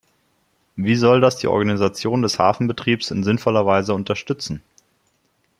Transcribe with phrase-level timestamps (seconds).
[0.77, 4.63] Wie soll das die Organisation des Hafenbetriebs in sinnvoller Weise unterstützen?